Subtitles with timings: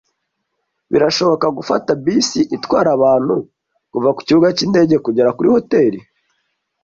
[0.91, 3.35] Birashoboka gufata bisi itwara abantu
[3.91, 5.99] kuva kukibuga cyindege kugera kuri hoteri?